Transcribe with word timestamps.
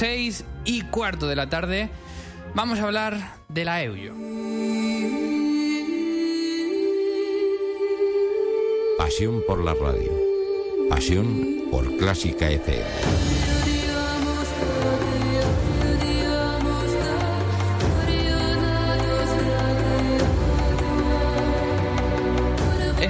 6 0.00 0.46
y 0.64 0.80
cuarto 0.80 1.28
de 1.28 1.36
la 1.36 1.50
tarde, 1.50 1.90
vamos 2.54 2.78
a 2.78 2.84
hablar 2.84 3.34
de 3.48 3.66
la 3.66 3.82
EUYO. 3.82 4.14
Pasión 8.96 9.42
por 9.46 9.62
la 9.62 9.74
radio. 9.74 10.10
Pasión 10.88 11.64
por 11.70 11.98
Clásica 11.98 12.48
FM. 12.48 13.59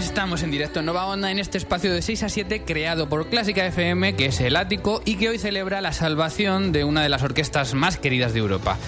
Estamos 0.01 0.43
en 0.43 0.51
directo 0.51 0.81
en 0.81 0.87
Nova 0.87 1.05
Onda 1.07 1.31
en 1.31 1.39
este 1.39 1.59
espacio 1.59 1.93
de 1.93 2.01
6 2.01 2.23
a 2.23 2.29
7 2.31 2.63
creado 2.65 3.09
por 3.09 3.29
Clásica 3.29 3.67
FM, 3.67 4.17
que 4.17 4.27
es 4.27 4.41
el 4.41 4.57
ático 4.57 5.03
y 5.05 5.17
que 5.17 5.29
hoy 5.29 5.39
celebra 5.39 5.83
la 5.83 5.93
salvación 5.93 6.73
de 6.73 6.85
una 6.85 7.03
de 7.03 7.11
las 7.11 7.23
orquestas 7.23 7.75
más 7.75 7.99
queridas 7.99 8.33
de 8.33 8.41
Europa. 8.41 8.79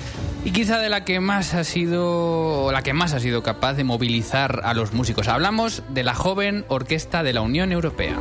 Y 0.45 0.53
quizá 0.53 0.79
de 0.79 0.89
la 0.89 1.05
que 1.05 1.21
más 1.21 1.53
ha 1.53 1.65
sido 1.65 2.73
la 2.73 2.83
que 2.83 2.95
más 2.95 3.13
ha 3.13 3.21
sido 3.21 3.43
capaz 3.43 3.75
de 3.75 3.85
movilizar 3.85 4.63
a 4.65 4.73
los 4.73 4.95
músicos. 4.95 5.29
Hablamos 5.29 5.83
de 5.91 6.03
la 6.03 6.15
joven 6.15 6.65
Orquesta 6.69 7.23
de 7.23 7.35
la 7.35 7.43
Unión 7.43 7.73
Europea. 7.73 8.17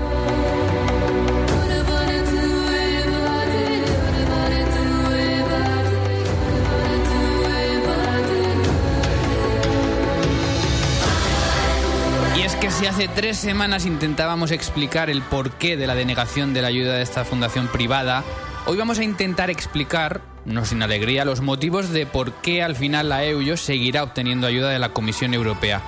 Si 12.71 12.85
hace 12.85 13.07
tres 13.07 13.37
semanas 13.37 13.85
intentábamos 13.85 14.51
explicar 14.51 15.09
el 15.09 15.21
porqué 15.21 15.77
de 15.77 15.87
la 15.87 15.95
denegación 15.95 16.53
de 16.53 16.61
la 16.61 16.69
ayuda 16.69 16.93
de 16.93 17.01
esta 17.01 17.25
fundación 17.25 17.67
privada, 17.67 18.23
hoy 18.65 18.77
vamos 18.77 18.99
a 18.99 19.03
intentar 19.03 19.49
explicar, 19.49 20.21
no 20.45 20.63
sin 20.63 20.81
alegría, 20.81 21.25
los 21.25 21.41
motivos 21.41 21.89
de 21.89 22.05
por 22.05 22.33
qué 22.33 22.63
al 22.63 22.75
final 22.75 23.09
la 23.09 23.23
EUYO 23.25 23.57
seguirá 23.57 24.03
obteniendo 24.03 24.47
ayuda 24.47 24.69
de 24.69 24.79
la 24.79 24.89
Comisión 24.89 25.33
Europea. 25.33 25.81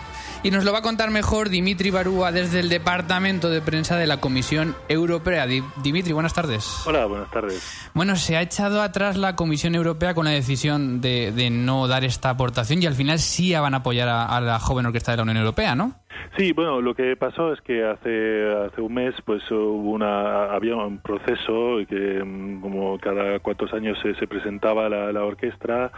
Y 0.45 0.51
nos 0.51 0.65
lo 0.65 0.73
va 0.73 0.79
a 0.79 0.81
contar 0.81 1.09
mejor 1.09 1.47
Dimitri 1.47 1.89
Barúa 1.89 2.33
desde 2.33 2.59
el 2.59 2.67
Departamento 2.67 3.49
de 3.49 3.61
Prensa 3.61 3.95
de 3.95 4.07
la 4.07 4.17
Comisión 4.17 4.75
Europea. 4.89 5.47
Dimitri, 5.47 6.11
buenas 6.11 6.33
tardes. 6.33 6.81
Hola, 6.85 7.05
buenas 7.05 7.31
tardes. 7.31 7.63
Bueno, 7.93 8.17
se 8.17 8.35
ha 8.35 8.41
echado 8.41 8.81
atrás 8.81 9.15
la 9.15 9.37
Comisión 9.37 9.73
Europea 9.73 10.13
con 10.13 10.25
la 10.25 10.31
decisión 10.31 10.99
de, 10.99 11.49
no 11.49 11.87
dar 11.87 12.03
esta 12.03 12.29
aportación 12.29 12.83
y 12.83 12.87
al 12.87 12.93
final 12.93 13.19
sí 13.19 13.53
van 13.53 13.73
a 13.73 13.77
apoyar 13.77 14.09
a, 14.09 14.41
la 14.41 14.59
joven 14.59 14.85
orquesta 14.85 15.11
de 15.11 15.17
la 15.17 15.23
Unión 15.23 15.37
Europea, 15.37 15.75
¿no? 15.75 16.02
Sí, 16.37 16.51
bueno, 16.53 16.81
lo 16.81 16.95
que 16.95 17.15
pasó 17.15 17.53
es 17.53 17.61
que 17.61 17.83
hace 17.83 18.51
hace 18.65 18.81
un 18.81 18.93
mes 18.93 19.15
pues 19.25 19.43
hubo 19.51 19.91
una 19.91 20.45
había 20.53 20.75
un 20.75 20.99
proceso 20.99 21.77
que 21.87 22.23
mm, 22.23 22.61
como 22.61 22.97
cada 22.99 23.39
cuantos 23.39 23.73
años 23.73 23.97
se, 24.01 24.15
se 24.15 24.27
presentaba 24.27 24.89
la, 24.89 25.11
la 25.11 25.23
orquesta 25.23 25.91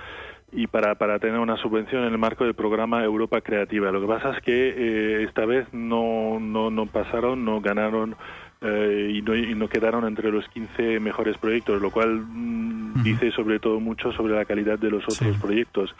y 0.51 0.67
para, 0.67 0.95
para 0.95 1.19
tener 1.19 1.39
una 1.39 1.57
subvención 1.57 2.05
en 2.05 2.13
el 2.13 2.17
marco 2.17 2.45
del 2.45 2.53
programa 2.53 3.03
Europa 3.03 3.41
Creativa. 3.41 3.91
Lo 3.91 4.01
que 4.01 4.07
pasa 4.07 4.31
es 4.31 4.41
que 4.41 4.69
eh, 4.69 5.23
esta 5.23 5.45
vez 5.45 5.67
no, 5.73 6.39
no, 6.39 6.71
no 6.71 6.85
pasaron, 6.85 7.43
no 7.43 7.59
ganaron 7.61 8.15
eh, 8.61 9.11
y, 9.13 9.21
no, 9.21 9.35
y, 9.35 9.53
no, 9.53 9.67
quedaron 9.67 10.05
entre 10.05 10.31
los 10.31 10.47
15 10.49 10.99
mejores 10.99 11.37
proyectos, 11.37 11.81
lo 11.81 11.91
cual 11.91 12.21
mm, 12.21 13.03
dice 13.03 13.31
sobre 13.31 13.59
todo 13.59 13.79
mucho 13.79 14.13
sobre 14.13 14.33
la 14.33 14.45
calidad 14.45 14.79
de 14.79 14.91
los 14.91 15.03
otros 15.03 15.37
proyectos. 15.37 15.93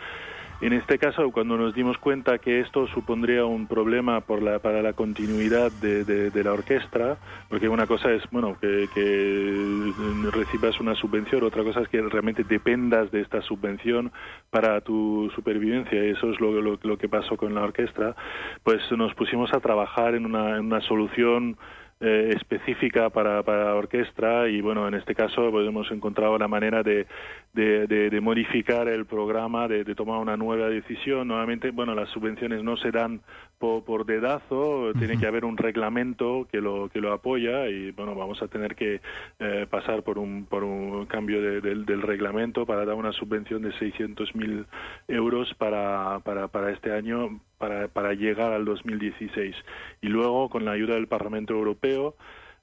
En 0.62 0.72
este 0.72 0.98
caso, 0.98 1.32
cuando 1.32 1.58
nos 1.58 1.76
dimos 1.76 1.98
cuenta 1.98 2.38
que 2.38 2.62
esto 2.62 2.88
supondría 2.88 3.46
un 3.46 3.68
problema 3.68 4.22
por 4.22 4.42
la, 4.42 4.60
para 4.60 4.82
la 4.82 4.94
continuidad 4.94 5.70
de, 5.82 6.06
de, 6.06 6.44
la 6.44 6.54
orquesta, 6.54 7.18
porque 7.50 7.68
una 7.68 7.86
cosa 7.86 8.12
es 8.14 8.24
bueno 8.32 8.58
que, 8.60 8.88
que, 8.94 9.92
recibas 10.32 10.80
una 10.80 10.96
subvención, 10.96 11.44
otra 11.44 11.64
cosa 11.64 11.82
es 11.82 11.90
que 11.90 12.02
realmente 12.02 12.46
dependas 12.46 13.12
de 13.12 13.22
esta 13.22 13.42
subvención 13.42 14.14
para 14.50 14.80
tu 14.80 15.30
supervivencia, 15.36 16.06
y 16.06 16.12
eso 16.12 16.32
es 16.32 16.40
lo, 16.40 16.62
lo, 16.62 16.80
lo 16.82 16.98
que 16.98 17.10
pasó 17.10 17.36
con 17.36 17.54
la 17.54 17.64
orquesta, 17.64 18.16
pues 18.64 18.82
nos 18.92 19.14
pusimos 19.14 19.54
a 19.54 19.60
trabajar 19.60 20.16
en 20.16 20.26
una, 20.26 20.58
en 20.58 20.68
una 20.68 20.80
solución 20.82 21.58
eh, 22.02 22.34
específica 22.36 23.10
para, 23.10 23.42
para 23.44 23.74
orquesta 23.74 24.50
y 24.50 24.60
bueno, 24.60 24.86
en 24.88 24.96
este 24.96 25.16
caso 25.16 25.50
pues, 25.50 25.66
hemos 25.66 25.90
encontrado 25.92 26.38
la 26.38 26.48
manera 26.48 26.84
de, 26.84 27.08
de, 27.54 27.88
de, 27.88 28.22
modificar 28.22 28.90
el 28.90 29.06
programa, 29.06 29.70
de, 29.70 29.86
tomar 29.96 30.20
una 30.20 30.36
nueva 30.36 30.68
decisión. 30.68 31.30
Nuevamente, 31.30 31.72
bueno, 31.72 31.96
las 31.96 32.10
subvenciones 32.10 32.64
no 32.64 32.76
se 32.76 32.92
dan 32.92 33.22
por, 33.60 33.86
por 33.86 34.06
dedazo, 34.06 34.92
tiene 35.00 35.18
que 35.18 35.26
haber 35.26 35.46
un 35.46 35.56
reglamento 35.56 36.48
que 36.52 36.60
lo, 36.60 36.90
que 36.90 37.00
lo 37.00 37.14
apoya 37.14 37.70
y 37.70 37.92
bueno, 37.92 38.14
vamos 38.14 38.42
a 38.42 38.48
tener 38.50 38.76
que 38.76 39.00
eh, 39.40 39.66
pasar 39.70 40.04
por 40.04 40.18
un, 40.18 40.46
por 40.46 40.66
un 40.66 41.06
cambio 41.06 41.42
del, 41.42 41.86
del 41.86 42.02
reglamento 42.02 42.66
para 42.66 42.84
dar 42.84 42.96
una 42.96 43.14
subvención 43.14 43.62
de 43.62 43.70
600.000 43.70 44.66
euros 45.08 45.54
para, 45.54 46.20
para, 46.26 46.50
para 46.50 46.72
este 46.72 46.92
año 46.92 47.40
para, 47.58 47.88
para 47.88 48.14
llegar 48.14 48.54
al 48.54 48.66
2016. 48.66 49.56
Y 50.02 50.08
luego, 50.08 50.50
con 50.50 50.66
la 50.66 50.72
ayuda 50.72 50.96
del 50.96 51.08
Parlamento 51.08 51.54
Europeo, 51.54 52.16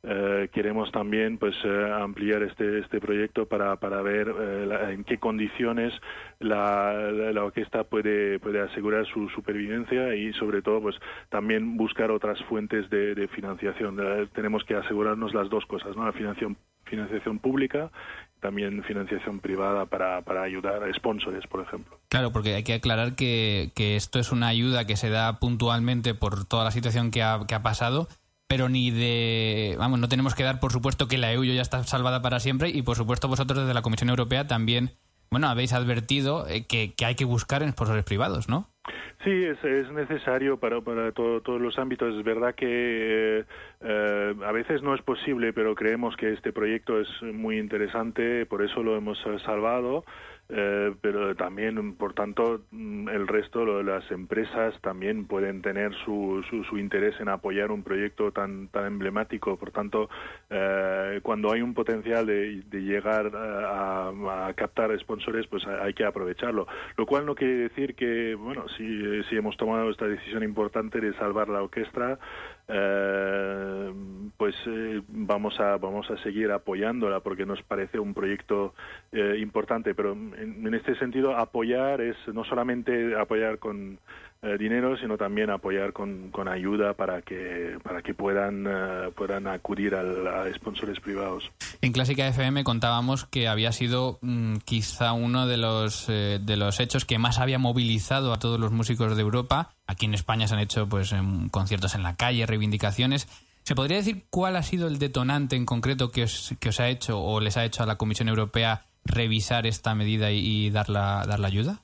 eh, 0.05 0.49
queremos 0.53 0.91
también 0.91 1.39
pues 1.39 1.55
eh, 1.65 1.93
ampliar 1.93 2.43
este 2.43 2.81
este 2.81 2.99
proyecto 2.99 3.47
para, 3.47 3.77
para 3.77 4.03
ver 4.03 4.35
eh, 4.37 4.95
en 4.95 5.05
qué 5.05 5.19
condiciones 5.19 5.93
la, 6.41 6.93
la, 7.13 7.45
orquesta 7.45 7.85
puede 7.85 8.41
puede 8.41 8.61
asegurar 8.63 9.07
su 9.07 9.29
supervivencia 9.29 10.17
y 10.17 10.33
sobre 10.33 10.61
todo 10.61 10.83
pues 10.83 10.97
también 11.29 11.77
buscar 11.77 12.11
otras 12.11 12.43
fuentes 12.47 12.91
de, 12.91 13.15
de 13.15 13.29
financiación 13.29 14.29
tenemos 14.35 14.65
que 14.65 14.75
asegurarnos 14.75 15.35
las 15.35 15.49
dos 15.49 15.65
cosas 15.67 15.97
no 15.97 16.05
la 16.05 16.13
financiación 16.13 16.57
financiación 16.93 17.39
pública 17.39 17.91
también 18.43 18.83
financiación 18.83 19.41
privada 19.41 19.87
para, 19.87 20.21
para 20.23 20.43
ayudar 20.43 20.83
a 20.83 20.93
sponsors, 20.93 21.47
por 21.47 21.63
ejemplo. 21.63 21.99
Claro, 22.09 22.33
porque 22.33 22.55
hay 22.55 22.65
que 22.65 22.75
aclarar 22.75 23.15
que, 23.15 23.71
que, 23.75 23.97
esto 23.97 24.19
es 24.19 24.33
una 24.33 24.49
ayuda 24.49 24.85
que 24.85 24.97
se 24.97 25.09
da 25.09 25.39
puntualmente 25.39 26.13
por 26.15 26.45
toda 26.45 26.65
la 26.65 26.73
situación 26.73 27.13
que 27.13 27.23
ha, 27.23 27.39
que 27.47 27.55
ha 27.55 27.63
pasado, 27.63 28.09
pero 28.49 28.69
ni 28.69 28.91
de... 28.91 29.77
Vamos, 29.79 30.01
no 30.01 30.09
tenemos 30.09 30.35
que 30.35 30.43
dar 30.43 30.59
por 30.59 30.73
supuesto 30.73 31.07
que 31.07 31.19
la 31.19 31.33
EU 31.33 31.45
ya 31.45 31.63
está 31.63 31.83
salvada 31.85 32.21
para 32.21 32.41
siempre 32.41 32.69
y 32.69 32.83
por 32.83 32.97
supuesto 32.97 33.29
vosotros 33.29 33.61
desde 33.61 33.75
la 33.75 33.83
Comisión 33.83 34.11
Europea 34.11 34.49
también, 34.49 34.91
bueno, 35.31 35.49
habéis 35.49 35.73
advertido 35.73 36.47
eh, 36.49 36.67
que, 36.67 36.95
que 36.95 37.07
hay 37.07 37.15
que 37.15 37.25
buscar 37.25 37.63
en 37.63 37.71
sponsors 37.71 38.05
privados, 38.05 38.49
¿no? 38.49 38.69
Sí, 39.25 39.31
es, 39.44 39.62
es 39.62 39.88
necesario 39.93 40.56
para, 40.56 40.81
para 40.81 41.12
todos 41.12 41.60
los 41.60 41.78
ámbitos. 41.78 42.16
Es 42.16 42.25
verdad 42.25 42.56
que 42.56 42.66
eh, 42.69 43.44
eh, 43.81 44.34
a 44.44 44.50
veces 44.50 44.83
no 44.83 44.94
es 44.97 45.03
posible, 45.03 45.53
pero 45.53 45.77
creemos 45.77 46.16
que 46.16 46.33
este 46.33 46.53
proyecto 46.53 47.00
es 47.00 47.09
muy 47.22 47.59
interesante, 47.59 48.47
por 48.47 48.62
eso 48.62 48.82
lo 48.82 48.97
hemos 48.97 49.22
salvado. 49.44 50.05
Eh, 50.55 50.95
pero 51.01 51.35
también, 51.35 51.95
por 51.95 52.13
tanto, 52.13 52.61
mm, 52.71 53.09
el 53.09 53.27
resto 53.27 53.65
de 53.79 53.85
las 53.85 54.11
empresas 54.11 54.79
también 54.83 55.25
pueden 55.25 55.63
tener 55.63 55.95
su, 56.05 56.45
su, 56.69 56.77
interés 56.77 57.19
en 57.21 57.31
apoyar 57.31 57.71
un 57.71 57.83
proyecto 57.83 58.33
tan, 58.33 58.69
tan 58.69 58.85
emblemático. 58.85 59.57
Por 59.57 59.71
tanto, 59.71 60.11
eh, 60.51 61.21
cuando 61.23 61.53
hay 61.53 61.62
un 61.62 61.73
potencial 61.73 62.27
de, 62.27 62.62
llegar 62.71 63.35
a, 63.35 64.09
a, 64.49 64.53
captar 64.53 64.91
sponsores, 65.01 65.47
pues 65.47 65.67
hay 65.67 65.95
que 65.95 66.05
aprovecharlo. 66.05 66.67
Lo 66.99 67.07
cual 67.07 67.25
no 67.25 67.35
quiere 67.35 67.55
decir 67.55 67.95
que, 67.95 68.35
bueno, 68.35 68.67
si, 68.77 69.23
si 69.31 69.37
hemos 69.37 69.57
tomado 69.57 69.91
esta 69.91 70.07
decisión 70.07 70.43
importante 70.43 71.01
de 71.01 71.15
salvar 71.15 71.49
la 71.49 71.62
orquesta, 71.62 72.19
eh, 72.69 73.93
pues 74.37 74.55
eh, 74.67 75.03
vamos 75.09 75.59
a 75.59 75.77
vamos 75.79 76.09
a 76.11 76.17
seguir 76.23 76.51
apoyándola 76.53 77.21
porque 77.21 77.45
nos 77.45 77.61
parece 77.62 77.99
un 77.99 78.15
proyecto 78.15 78.73
eh, 79.11 79.37
importante 79.41 79.95
pero 79.95 80.17
en, 80.43 80.75
este 80.75 80.95
sentido 80.97 81.37
apoyar 81.37 82.01
es 82.01 82.17
no 82.33 82.45
solamente 82.45 83.19
apoyar 83.19 83.59
con 83.59 83.99
eh, 84.43 84.57
dinero, 84.59 84.97
sino 84.97 85.17
también 85.17 85.51
apoyar 85.51 85.93
con, 85.93 86.31
con, 86.31 86.49
ayuda 86.49 86.95
para 86.95 87.23
que, 87.23 87.79
para 87.83 88.03
que 88.03 88.13
puedan, 88.13 88.67
uh, 88.67 89.13
puedan 89.13 89.47
acudir 89.47 89.95
al, 89.95 90.27
a 90.27 90.53
sponsores 90.53 90.99
privados. 90.99 91.49
En 91.81 91.93
Clásica 91.93 92.27
FM 92.27 92.65
contábamos 92.65 93.25
que 93.25 93.47
había 93.47 93.71
sido 93.71 94.19
mm, 94.21 94.57
quizá 94.65 95.12
uno 95.12 95.47
de 95.47 95.59
los, 95.59 96.09
eh, 96.09 96.41
de 96.43 96.56
los 96.56 96.81
hechos 96.81 97.05
que 97.05 97.19
más 97.19 97.38
había 97.38 97.59
movilizado 97.59 98.33
a 98.33 98.38
todos 98.38 98.59
los 98.59 98.73
músicos 98.73 99.15
de 99.15 99.23
Europa. 99.23 99.75
Aquí 99.87 100.06
en 100.06 100.15
España 100.15 100.49
se 100.49 100.55
han 100.55 100.61
hecho 100.61 100.88
pues, 100.88 101.12
en 101.12 101.49
conciertos 101.49 101.95
en 101.95 102.03
la 102.03 102.17
calle, 102.17 102.45
reivindicaciones. 102.45 103.29
¿Se 103.62 103.77
podría 103.77 103.99
decir 103.99 104.25
cuál 104.29 104.56
ha 104.56 104.65
sido 104.65 104.88
el 104.88 104.99
detonante 104.99 105.55
en 105.55 105.67
concreto 105.67 106.11
que 106.11 106.25
os, 106.25 106.56
que 106.59 106.71
os 106.71 106.81
ha 106.81 106.88
hecho 106.88 107.21
o 107.23 107.41
les 107.41 107.56
ha 107.56 107.65
hecho 107.65 107.85
a 107.85 107.87
la 107.87 107.97
Comisión 107.97 108.29
Europea 108.29 108.87
revisar 109.04 109.66
esta 109.66 109.94
medida 109.94 110.31
y, 110.31 110.66
y 110.66 110.70
dar, 110.70 110.88
la, 110.88 111.25
dar 111.26 111.40
la 111.40 111.49
ayuda? 111.49 111.82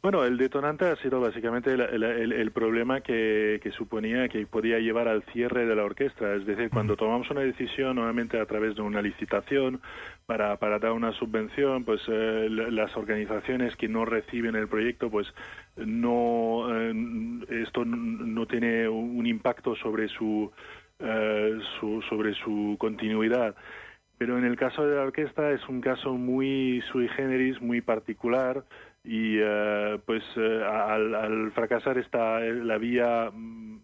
Bueno, 0.00 0.24
el 0.24 0.36
detonante 0.36 0.84
ha 0.86 0.94
sido 0.96 1.20
básicamente 1.20 1.72
el, 1.72 1.80
el, 1.80 2.32
el 2.32 2.50
problema 2.52 3.00
que, 3.00 3.58
que, 3.60 3.72
suponía 3.72 4.28
que 4.28 4.46
podía 4.46 4.78
llevar 4.78 5.08
al 5.08 5.24
cierre 5.32 5.66
de 5.66 5.74
la 5.74 5.84
orquesta. 5.84 6.34
Es 6.34 6.46
decir, 6.46 6.70
cuando 6.70 6.96
tomamos 6.96 7.28
una 7.30 7.40
decisión, 7.40 7.96
nuevamente 7.96 8.38
a 8.40 8.46
través 8.46 8.76
de 8.76 8.82
una 8.82 9.02
licitación, 9.02 9.80
para, 10.24 10.56
para 10.58 10.78
dar 10.78 10.92
una 10.92 11.12
subvención, 11.12 11.84
pues 11.84 12.00
eh, 12.06 12.46
las 12.48 12.96
organizaciones 12.96 13.74
que 13.74 13.88
no 13.88 14.04
reciben 14.04 14.54
el 14.54 14.68
proyecto, 14.68 15.10
pues 15.10 15.26
no, 15.76 16.68
eh, 16.70 16.94
esto 17.64 17.84
no 17.84 18.46
tiene 18.46 18.88
un 18.88 19.26
impacto 19.26 19.74
sobre 19.74 20.08
su, 20.08 20.52
eh, 21.00 21.58
su 21.80 22.02
sobre 22.08 22.34
su 22.34 22.76
continuidad 22.78 23.56
pero 24.18 24.36
en 24.36 24.44
el 24.44 24.56
caso 24.56 24.84
de 24.86 24.96
la 24.96 25.02
orquesta 25.02 25.52
es 25.52 25.66
un 25.68 25.80
caso 25.80 26.14
muy 26.14 26.82
sui 26.92 27.08
generis, 27.08 27.60
muy 27.62 27.80
particular 27.80 28.64
y 29.04 29.38
eh, 29.38 29.98
pues 30.04 30.24
eh, 30.36 30.62
al, 30.64 31.14
al, 31.14 31.52
fracasar 31.52 31.96
esta 31.98 32.40
la 32.40 32.76
vía 32.78 33.30
mm, 33.32 33.78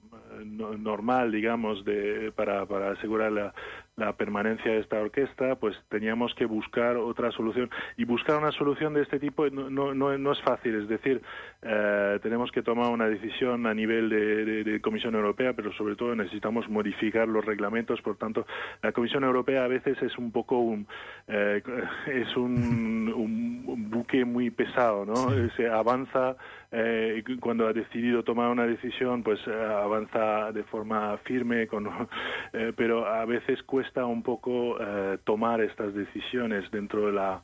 normal, 0.82 1.30
digamos, 1.30 1.84
de, 1.84 2.32
para, 2.34 2.66
para 2.66 2.90
asegurar 2.90 3.32
la, 3.32 3.54
la 3.96 4.12
permanencia 4.14 4.72
de 4.72 4.80
esta 4.80 4.98
orquesta, 5.00 5.54
pues 5.56 5.76
teníamos 5.88 6.34
que 6.34 6.46
buscar 6.46 6.96
otra 6.96 7.30
solución. 7.30 7.70
Y 7.96 8.04
buscar 8.04 8.38
una 8.38 8.50
solución 8.52 8.94
de 8.94 9.02
este 9.02 9.20
tipo 9.20 9.48
no, 9.50 9.70
no, 9.70 10.18
no, 10.18 10.32
es 10.32 10.40
fácil, 10.42 10.74
es 10.74 10.88
decir, 10.88 11.22
eh, 11.62 12.18
tenemos 12.22 12.50
que 12.50 12.62
tomar 12.62 12.90
una 12.90 13.08
decisión 13.08 13.66
a 13.66 13.74
nivel 13.74 14.08
de, 14.08 14.64
de, 14.64 14.80
Comisión 14.80 15.14
Europea, 15.14 15.52
pero 15.52 15.72
sobre 15.72 15.94
todo 15.94 16.14
necesitamos 16.16 16.68
modificar 16.68 17.28
los 17.28 17.44
reglamentos. 17.44 18.02
Por 18.02 18.16
tanto, 18.16 18.46
la 18.82 18.92
Comisión 18.92 19.22
Europea 19.24 19.64
a 19.64 19.68
veces 19.68 20.00
es 20.02 20.18
un 20.18 20.32
poco 20.32 20.58
un, 20.58 20.86
eh, 21.28 21.62
es 22.06 22.36
un, 22.36 23.12
un, 23.14 23.90
buque 23.90 24.24
muy 24.24 24.50
pesado, 24.50 25.04
¿no? 25.04 25.14
Se 25.56 25.68
avanza 25.68 26.36
eh, 26.76 27.22
cuando 27.38 27.68
ha 27.68 27.72
decidido 27.72 28.24
tomar 28.24 28.50
una 28.50 28.66
decisión, 28.66 29.22
pues 29.22 29.38
eh, 29.46 29.52
avanza 29.52 30.50
de 30.50 30.64
forma 30.64 31.16
firme, 31.18 31.68
con, 31.68 31.86
eh, 32.52 32.72
pero 32.76 33.06
a 33.06 33.24
veces 33.24 33.62
cuesta 33.62 33.83
un 33.96 34.22
poco 34.22 34.76
eh, 34.80 35.18
tomar 35.24 35.60
estas 35.60 35.94
decisiones 35.94 36.70
dentro 36.70 37.06
de 37.06 37.12
la 37.12 37.42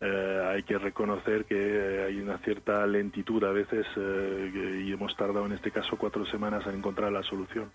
eh, 0.00 0.50
hay 0.52 0.64
que 0.64 0.78
reconocer 0.78 1.44
que 1.44 2.04
hay 2.08 2.18
una 2.18 2.38
cierta 2.38 2.84
lentitud 2.86 3.44
a 3.44 3.52
veces 3.52 3.86
eh, 3.96 4.82
y 4.84 4.92
hemos 4.92 5.16
tardado 5.16 5.46
en 5.46 5.52
este 5.52 5.70
caso 5.70 5.96
cuatro 5.96 6.26
semanas 6.26 6.66
en 6.66 6.74
encontrar 6.74 7.12
la 7.12 7.22
solución. 7.22 7.70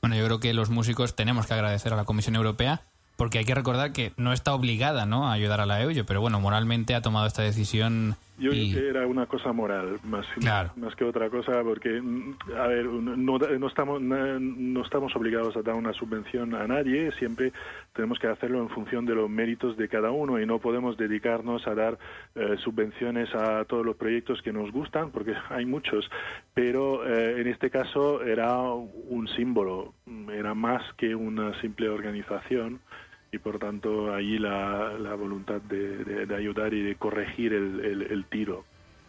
Bueno, 0.00 0.16
yo 0.16 0.24
creo 0.24 0.40
que 0.40 0.54
los 0.54 0.70
músicos 0.70 1.14
tenemos 1.14 1.46
que 1.46 1.52
agradecer 1.52 1.92
a 1.92 1.96
la 1.96 2.04
Comisión 2.04 2.34
Europea 2.36 2.80
porque 3.16 3.36
hay 3.36 3.44
que 3.44 3.54
recordar 3.54 3.92
que 3.92 4.14
no 4.16 4.32
está 4.32 4.54
obligada 4.54 5.04
¿no? 5.04 5.28
a 5.28 5.32
ayudar 5.32 5.60
a 5.60 5.66
la 5.66 5.82
EUYO, 5.82 6.06
pero 6.06 6.22
bueno, 6.22 6.40
moralmente 6.40 6.94
ha 6.94 7.02
tomado 7.02 7.26
esta 7.26 7.42
decisión. 7.42 8.16
Yo 8.40 8.52
que 8.52 8.88
era 8.88 9.06
una 9.06 9.26
cosa 9.26 9.52
moral, 9.52 10.00
más, 10.02 10.26
más 10.76 10.96
que 10.96 11.04
otra 11.04 11.28
cosa, 11.28 11.62
porque, 11.62 12.02
a 12.56 12.66
ver, 12.68 12.86
no, 12.86 13.38
no, 13.38 13.66
estamos, 13.66 14.00
no 14.00 14.82
estamos 14.82 15.14
obligados 15.14 15.58
a 15.58 15.62
dar 15.62 15.74
una 15.74 15.92
subvención 15.92 16.54
a 16.54 16.66
nadie, 16.66 17.12
siempre 17.12 17.52
tenemos 17.92 18.18
que 18.18 18.28
hacerlo 18.28 18.62
en 18.62 18.70
función 18.70 19.04
de 19.04 19.14
los 19.14 19.28
méritos 19.28 19.76
de 19.76 19.88
cada 19.88 20.10
uno 20.10 20.40
y 20.40 20.46
no 20.46 20.58
podemos 20.58 20.96
dedicarnos 20.96 21.66
a 21.66 21.74
dar 21.74 21.98
eh, 22.34 22.56
subvenciones 22.64 23.34
a 23.34 23.66
todos 23.66 23.84
los 23.84 23.96
proyectos 23.96 24.40
que 24.40 24.54
nos 24.54 24.72
gustan, 24.72 25.10
porque 25.10 25.34
hay 25.50 25.66
muchos, 25.66 26.10
pero 26.54 27.06
eh, 27.06 27.42
en 27.42 27.46
este 27.46 27.68
caso 27.68 28.22
era 28.22 28.58
un 28.62 29.28
símbolo, 29.36 29.92
era 30.32 30.54
más 30.54 30.82
que 30.94 31.14
una 31.14 31.60
simple 31.60 31.90
organización 31.90 32.80
y 33.32 33.38
por 33.38 33.58
tanto 33.58 34.12
ahí 34.14 34.38
la, 34.38 34.94
la 34.98 35.14
voluntad 35.14 35.60
de, 35.62 36.26
de, 36.26 36.36
ayudar 36.36 36.74
y 36.74 36.82
de 36.82 36.96
corregir 36.96 37.52
el, 37.52 38.06
el, 38.10 38.24
tiro. 38.24 38.64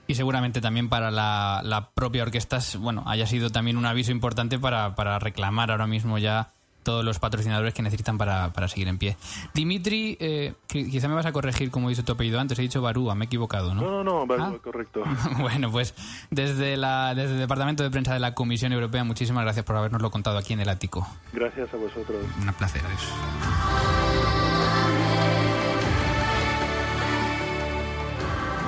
Y 0.07 0.15
seguramente 0.15 0.61
también 0.61 0.89
para 0.89 1.09
la, 1.09 1.61
la, 1.63 1.89
propia 1.89 2.23
orquesta, 2.23 2.59
bueno, 2.79 3.03
haya 3.07 3.25
sido 3.25 3.49
también 3.49 3.77
un 3.77 3.85
aviso 3.85 4.11
importante 4.11 4.59
para, 4.59 4.95
para 4.95 5.17
reclamar 5.19 5.71
ahora 5.71 5.87
mismo 5.87 6.17
ya 6.17 6.51
todos 6.83 7.05
los 7.05 7.19
patrocinadores 7.19 7.73
que 7.73 7.81
necesitan 7.81 8.17
para, 8.17 8.51
para 8.53 8.67
seguir 8.67 8.87
en 8.87 8.97
pie. 8.97 9.17
Dimitri, 9.53 10.17
eh, 10.19 10.53
quizá 10.67 11.07
me 11.07 11.15
vas 11.15 11.25
a 11.25 11.31
corregir 11.31 11.71
como 11.71 11.89
dice 11.89 12.03
tu 12.03 12.13
apellido 12.13 12.39
antes, 12.39 12.57
he 12.59 12.63
dicho 12.63 12.81
Barúa, 12.81 13.15
me 13.15 13.25
he 13.25 13.27
equivocado, 13.27 13.73
¿no? 13.73 13.81
No, 13.81 13.91
no, 13.91 14.03
no, 14.03 14.27
Barúa, 14.27 14.53
ah. 14.55 14.59
correcto. 14.63 15.03
bueno, 15.39 15.71
pues 15.71 15.93
desde, 16.29 16.77
la, 16.77 17.13
desde 17.15 17.33
el 17.33 17.39
Departamento 17.39 17.83
de 17.83 17.91
Prensa 17.91 18.13
de 18.13 18.19
la 18.19 18.33
Comisión 18.33 18.73
Europea, 18.73 19.03
muchísimas 19.03 19.43
gracias 19.43 19.65
por 19.65 19.75
habernoslo 19.77 20.11
contado 20.11 20.37
aquí 20.37 20.53
en 20.53 20.61
el 20.61 20.69
ático. 20.69 21.07
Gracias 21.33 21.73
a 21.73 21.77
vosotros. 21.77 22.25
Un 22.39 22.53
placer, 22.53 22.81
adiós. 22.85 23.90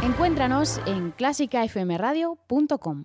Encuéntranos 0.04 0.80
en 0.86 1.12
clásicafmradio.com. 1.12 3.00